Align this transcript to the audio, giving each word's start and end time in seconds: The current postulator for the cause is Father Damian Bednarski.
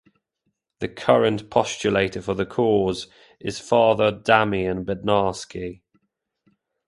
The 0.79 0.87
current 0.87 1.51
postulator 1.51 2.23
for 2.23 2.33
the 2.33 2.47
cause 2.47 3.05
is 3.39 3.59
Father 3.59 4.11
Damian 4.11 4.83
Bednarski. 4.83 5.81